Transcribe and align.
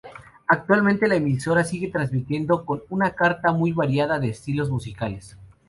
Actualmente, 0.47 1.07
la 1.07 1.13
emisora 1.17 1.63
sigue 1.63 1.89
transmitiendo, 1.91 2.65
con 2.65 2.81
una 2.89 3.11
carta 3.11 3.51
muy 3.51 3.71
variada 3.71 4.17
de 4.17 4.29
estilos 4.29 4.71
musicales. 4.71 5.37